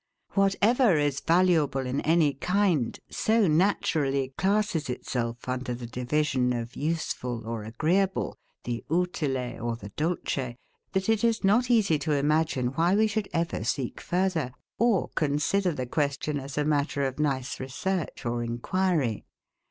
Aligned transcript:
Whatever 0.31 0.97
is 0.97 1.19
valuable 1.19 1.85
in 1.85 2.01
any 2.01 2.33
kind, 2.33 2.99
so 3.11 3.45
naturally 3.45 4.29
classes 4.35 4.89
itself 4.89 5.47
under 5.47 5.75
the 5.75 5.85
division 5.85 6.53
of 6.53 6.75
USEFUL 6.75 7.45
or 7.45 7.65
AGREEABLE, 7.65 8.35
the 8.63 8.83
UTILE 8.89 9.63
or 9.63 9.75
the 9.75 9.89
DULCE, 9.89 10.55
that 10.93 11.07
it 11.07 11.23
is 11.23 11.43
not 11.43 11.69
easy 11.69 11.99
to 11.99 12.13
imagine 12.13 12.69
why 12.69 12.95
we 12.95 13.05
should 13.05 13.29
ever 13.31 13.63
seek 13.63 14.01
further, 14.01 14.51
or 14.79 15.09
consider 15.09 15.71
the 15.71 15.85
question 15.85 16.39
as 16.39 16.57
a 16.57 16.65
matter 16.65 17.03
of 17.05 17.19
nice 17.19 17.59
research 17.59 18.25
or 18.25 18.41
inquiry. 18.41 19.23